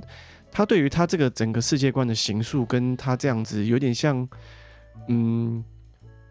[0.52, 4.28] 他、嗯、对于他这个整个世界观的形塑，跟他这样子有点像，
[5.08, 5.64] 嗯。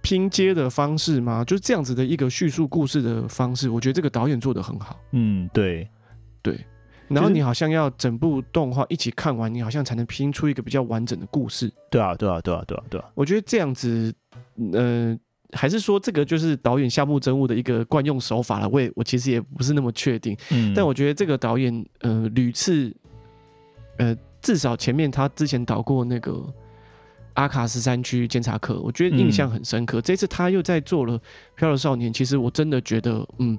[0.05, 1.44] 拼接的方式吗？
[1.44, 4.98] 就是这样子的一个叙述故事的方式，我觉得这个导演做的很好。
[5.12, 5.88] 嗯，对，
[6.42, 6.59] 对。
[7.09, 11.70] 然后你好像要整部动画一起看完，你好像才能拼出一个比较完整的故事。
[11.90, 13.11] 对啊，对啊，对啊，对啊，对啊。
[13.14, 14.14] 我觉得这样子，
[14.72, 15.14] 呃，
[15.52, 18.68] 还是说这个就是导演夏目真悟的一个惯用手法了。
[18.68, 20.35] 我也我其实也不是那么确定。
[20.50, 20.72] 嗯。
[20.74, 22.94] 但我觉得这个导演，呃，屡次，
[23.98, 26.42] 呃，至少前面他之前导过那个。
[27.35, 30.01] 阿卡十三区监察课，我觉得印象很深刻。
[30.01, 31.18] 嗯、这次他又在做了
[31.57, 33.59] 《漂流少年》，其实我真的觉得，嗯，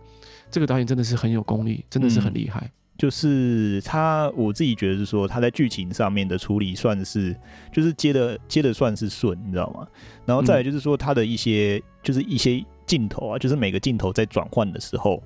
[0.52, 2.70] 这个导演真的是很有功力，真的是很厉害。
[2.96, 7.36] 就是他，我自己觉得是说他在剧情上面的处理算是，
[7.72, 9.88] 就是接的接的算是顺，你知道吗？
[10.26, 15.22] 然后再来就是说他的一些，就是一些镜头啊，就是每个镜头在转换的时候，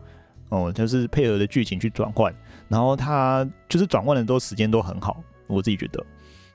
[0.49, 2.33] 哦，就是配合的剧情去转换，
[2.69, 6.03] 然后他就是转换的都时间都很好，我自己觉得。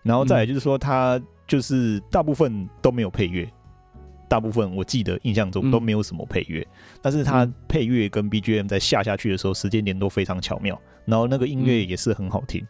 [0.02, 1.20] 然后再来就是说他。
[1.52, 3.46] 就是大部分都没有配乐，
[4.26, 12.66] 大部分我记得印象中都没有什么配乐，嗯、但是它配乐跟 BGM 在下下去的时候，时间点都非常巧妙，然后那个音乐也是很好听，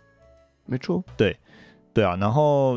[0.67, 1.39] 没错，对，
[1.95, 2.77] 对啊，然后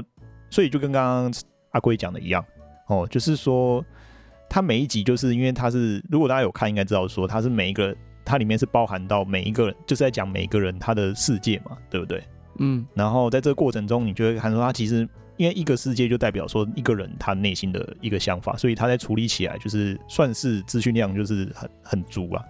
[0.52, 1.34] 所以就跟刚刚
[1.72, 2.46] 阿龟讲的一样，
[2.86, 3.84] 哦，就是说
[4.48, 12.24] 它每一集就是因为它是，如果大家有看，应该知道说它是每一个它里面是包含到每一个人，就是在讲每一个人他的世界嘛，对不对？
[12.60, 15.10] 嗯，然后在这个过程中，你就会看出他其实。
[15.38, 22.42] 因为一个世界就代表说一个人他内心的一个想法，所以他在处理起来就是算是资讯量就是很很足啊，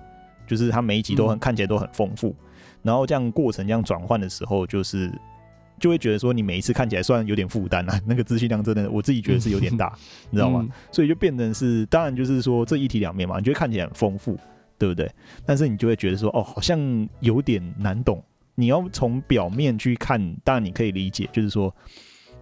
[0.45, 2.35] 就是他每一集都很、嗯、看起来都很丰富，
[2.83, 5.11] 然后这样过程这样转换的时候，就是
[5.79, 10.59] 就会觉得说你每一次看起来虽然有点负担啊，那个资讯量真的我自己觉得是有点大，嗯、你知道吗？
[10.61, 14.37] 嗯、所以就变成是当然就是说这一体两面嘛，你觉得看起来很丰富，
[14.77, 15.11] 对不对？
[15.43, 21.75] 但是你就会觉得说哦，好像有点难懂，你要从表面去看，当然你可以理解，就是说。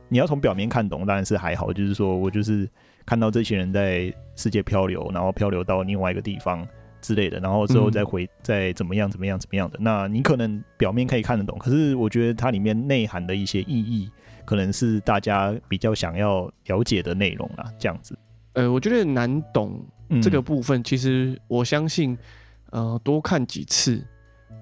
[0.10, 1.74] 你要从表面看懂，当然是还好。
[1.74, 2.70] 就是说我就是
[3.06, 6.68] 看到这些人在世界漂流，然后漂流到另外一个地方
[7.02, 9.78] 之类的，然后之后再回、嗯、再怎么样怎么样怎么样的。
[9.80, 14.10] 那你可能表面可以看得懂，可是我觉得它里面内涵的一些意义，
[14.46, 17.66] 可能是大家比较想要了解的内容啦。
[17.80, 18.16] 这样子，
[18.54, 19.84] 呃，我觉得难懂
[20.22, 22.16] 这个部分，其实我相信，
[22.70, 24.06] 呃，多看几次，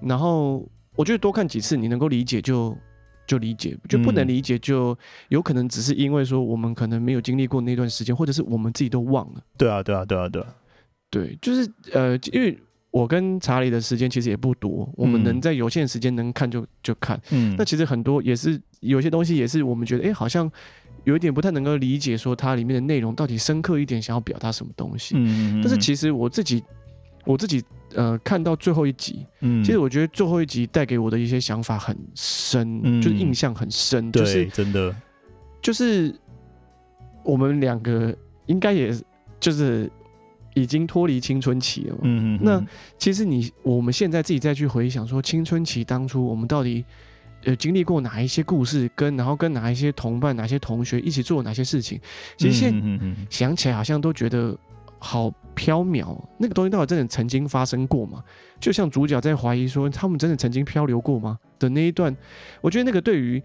[0.02, 2.78] 然后我觉得多看几次，你能够理解就。
[3.28, 4.98] 就理解，就不能理解，就
[5.30, 9.42] 有可能只是因为说我们可能没有经历过那段时间，或者是我们自己都忘了。
[9.58, 10.56] 对啊，对啊，对啊，对啊，
[11.10, 12.58] 对，就是呃，因为
[12.90, 17.18] 我跟查理的时间其实也不多，我们能在有限时间能看就就看。
[17.32, 20.52] 嗯，那其实很多也是有些东西也是我们觉得，哎、欸，好像
[21.06, 25.16] 有一点不太能够理解，说它里面的内容到底深刻一点，想要表达什么东西。
[25.18, 26.62] 嗯，但是其实我自己
[27.26, 27.64] 我自己
[27.96, 34.96] 呃看到最后一集，嗯，其实我觉得最后一集带给我的一些想法很深，嗯、就是印象很深，就是真的
[35.62, 36.14] 就是
[37.24, 38.94] 我们两个应该也
[39.40, 39.92] 就是。
[40.54, 42.02] 已经脱离青春期了嘛。
[42.04, 42.40] 嗯嗯。
[42.44, 42.62] 那
[42.98, 46.84] 其实你我们现在自己再去回想说，青春期当初我们到底
[47.46, 51.98] 呃经历过哪一些故事，跟然后跟哪一些同伴、哪些同学一起做哪些事情，
[52.36, 54.54] 其实现在想起来好像都觉得
[55.02, 56.16] 好飘渺。
[56.38, 58.24] 那个东西到底真的曾经发生过吗？
[58.60, 61.38] 就像主角在怀疑说，他们真的曾经漂流过吗？
[61.60, 62.16] 的那一段，
[62.62, 63.42] 我觉得那个对于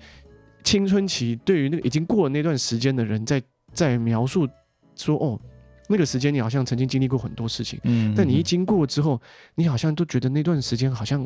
[0.62, 4.46] 青春期，对于那个已经过了那段时间的人在，在在描述
[4.94, 5.40] 说哦。
[5.88, 9.20] 那个时间，你好像曾经经历过很多事情，嗯，但你一经过之后，
[9.54, 11.24] 你好像都觉得那段时间好像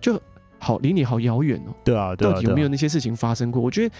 [0.00, 0.22] 就
[0.60, 1.74] 好离你好遥远哦。
[1.82, 3.60] 对啊，到底有没有那些事情发生过？
[3.60, 3.92] 我觉得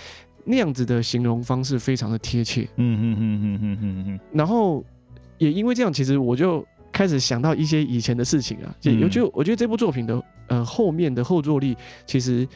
[0.44, 2.62] 那样子的形容方式非常的贴切。
[2.76, 4.20] 嗯嗯嗯嗯嗯嗯嗯。
[4.32, 4.84] 然后
[5.42, 8.74] 也因为这样，其实我就开始想到一些以前的事情啊。
[8.80, 11.76] 就就我觉得这部作品的呃后面的后坐力
[12.06, 12.46] 其实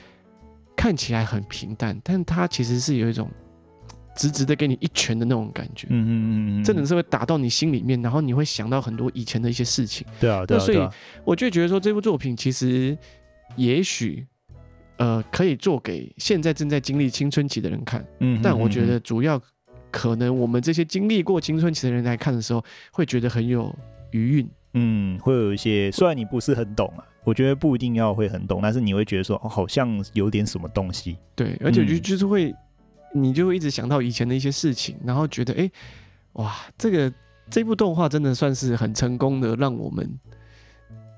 [0.76, 3.28] 看起来很平淡，但它其实是有一种。
[4.18, 10.06] 直直的给你一拳的那种感觉，嗯嗯嗯嗯，真的是会打到你心里面，然后你会想到很多以前的一些事情。
[10.18, 10.60] 对啊，对啊。
[10.60, 10.78] 所以
[11.22, 12.96] 我就觉得说，这部作品其实
[13.56, 14.26] 也许
[14.96, 18.02] 呃可以做给现在正在经历青春期的人看。
[18.20, 19.38] 嗯，但我觉得主要
[19.96, 23.74] 可能我们这些经历过青春期的人来看的时候，会觉得很有
[24.10, 24.48] 余韵。
[24.74, 31.16] 嗯，会有一些，虽然你不是很懂啊，我觉得不一定要会很懂，但是你会觉得说，哦，好像有点什么东西。
[31.34, 32.54] 对，而且就就是会。
[33.14, 35.72] 你就会一直想到以前的一些事情，然后觉得，哎、欸，
[36.32, 37.10] 哇，这个
[37.48, 40.06] 这部动画真的算是很成功的，让我们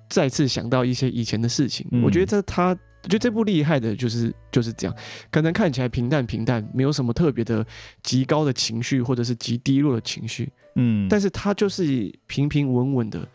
[0.08, 1.84] 再次想到一些以前的事情。
[1.90, 4.96] 嗯、我觉得这他，我觉得这部厉害的就是就是这样，
[5.30, 7.64] 可能看起来平淡平淡，没有什么特别的
[8.02, 13.26] 极高的情绪或者是极低落的情绪，嗯，但是他就是平平稳稳的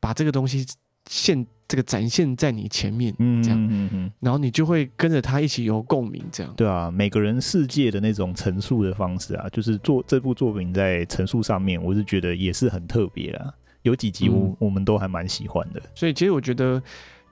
[0.00, 0.66] 把这个东西
[1.08, 1.46] 现。
[1.66, 6.54] 这个展现在你前面，嗯这样，嗯嗯嗯，然后你就会跟着他一起有共鸣，这样。
[6.54, 13.50] 对啊，每个人世界的那种陈述的方式啊，就是做这部作品在陈述上面，我是觉得也是很特别啊。
[13.80, 16.80] 有几集我、嗯、我们都还蛮喜欢的，所以其实我觉得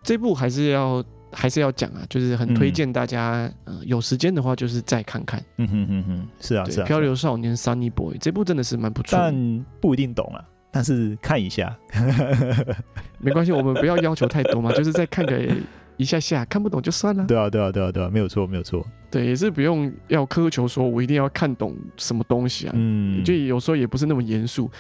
[0.03, 5.43] 这部还是要还是要讲啊，就是很推荐大家，嗯、呃，有时间的话就是再看看。
[5.59, 10.45] 嗯哼哼哼，是啊是啊，漂流少年 Sunny Boy 这部真的是蛮不错，但不一定懂啊。
[10.71, 11.77] 但是看一下，
[13.21, 15.39] 没关系，我们不要要求太多嘛， 就是再看个
[15.99, 17.27] 一下下，看不懂就算了。
[17.27, 18.83] 对啊，对啊，对啊，对啊，没有错，没有错。
[19.11, 22.73] 对，也是不用要苛求说我一定要看懂什么东西啊。
[22.75, 24.71] 嗯，就有时候也不是那么严肃，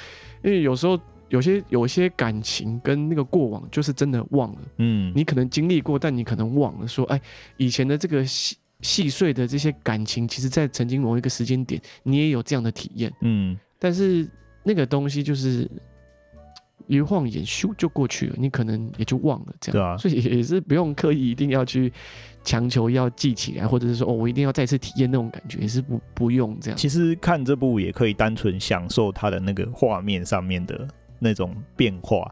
[0.42, 0.98] 因为有时候
[1.32, 4.58] 有些有些感情跟那个过往就是真的忘了。
[4.78, 7.20] 嗯，你可能经历过，但你可能忘了说，哎，
[7.56, 13.12] 以前的这个细细碎的这些感情，其实在曾经某一个时间点，你也有这样的体验。
[13.20, 14.28] 嗯，但是。
[14.64, 15.68] 那个东西就是
[16.86, 19.72] 一晃眼咻就过去了，你可能也就忘了这样。
[19.72, 21.92] 对啊，所以 也是不用刻意一定要去
[22.44, 26.78] 强求要记起来，或者是说哦，我一定要再次体验那种感觉，也是不不用这样。
[26.78, 30.86] 其实看这部也可以单纯享受它的那个画面上面的
[31.22, 32.28] 那种变化，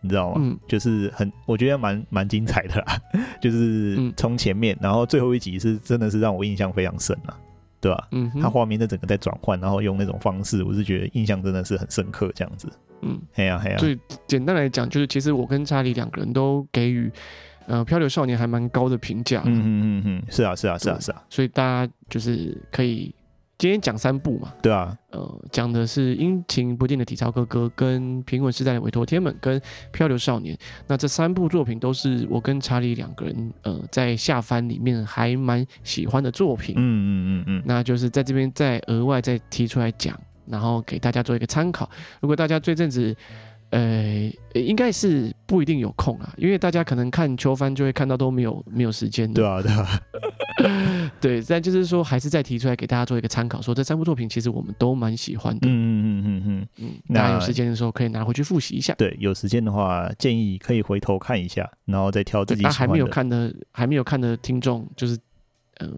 [0.00, 0.40] 你知道吗？
[0.40, 3.00] 嗯，就是很我觉得蛮蛮精彩的啦，
[3.40, 7.36] 就是从前面，然后最后一集是真的是让我印象非常深啊。
[7.80, 8.08] 对吧、啊？
[8.10, 12.68] 嗯，他画面的整个在转换，然后用那种方式，我是觉得印象真的是很深刻，这样子。
[13.02, 13.78] 嗯，嘿呀嘿呀。
[13.78, 17.08] 所以简单来讲，就是其实我跟查理两个人都给予
[17.68, 19.44] 呃《漂流少年》还蛮高的评价。
[19.46, 21.22] 嗯嗯嗯嗯，是啊是啊是啊是啊。
[21.30, 23.14] 所以大家就是可以。
[23.58, 30.56] 今天讲三部嘛，对啊，呃，讲的是阴晴不定的体操哥哥，跟平稳时代的委托天们，跟漂流少年。
[30.86, 36.76] 那这三部作品都是我跟查理两个人，呃，在下番里面还蛮喜欢的作品。
[36.78, 40.16] 嗯嗯嗯嗯，那就是在这边再额外再提出来讲，
[40.46, 41.90] 然后给大家做一个参考。
[42.20, 43.12] 如果大家这阵子，
[43.70, 49.30] 呃，应该是不一定有空啊，因为大家可能看秋番就会看到都没有没有时间。
[49.34, 50.00] 对啊，对啊，
[51.20, 51.42] 对。
[51.42, 55.68] 但就是说，还是再提出来给大家做一个参考，说这三部作品其实我们都蛮喜欢的。
[55.68, 56.66] 嗯嗯嗯嗯嗯
[57.08, 57.14] 嗯。
[57.14, 58.94] 大家有时间的时候可以拿回去复习一下。
[58.94, 62.78] 对，有时间的话建议可以回头看一下，然后再挑自己喜欢的。
[62.78, 65.18] 还没有看的，还没有看的听众，就是
[65.78, 65.88] 呃，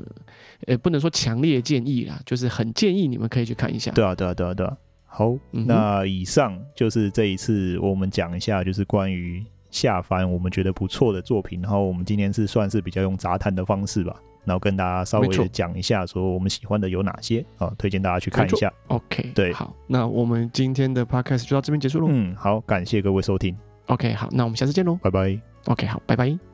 [0.66, 3.90] 呃，不能说强烈建议啦，就是很建议你们可以去看一下。
[3.92, 4.76] 对啊，对啊，对啊，对啊。
[5.12, 11.60] 好，那以上就是这一次我们讲一下，就是关于下番我们觉得不错的作品。
[11.60, 14.14] 然后我们今天是算是比较用杂谈的方式吧，
[14.44, 18.72] 然后跟大家稍微讲一下，说我们喜欢的有哪些啊，推荐大家去看一下。
[18.88, 22.08] OK，对，好，那我们今天的 Podcast 就到这边结束喽。
[22.10, 24.98] 嗯，好，感谢各位收听，OK，好，那我们下次见喽。
[25.02, 25.38] 拜拜。
[25.66, 26.49] OK，好，拜拜。